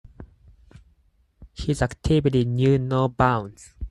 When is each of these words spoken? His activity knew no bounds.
His 1.53 1.83
activity 1.83 2.43
knew 2.43 2.79
no 2.79 3.07
bounds. 3.07 3.75